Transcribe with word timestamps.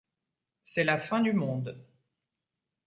C’est 0.63 0.83
la 0.83 0.97
fin 0.97 1.19
du 1.21 1.31
monde. 1.31 1.77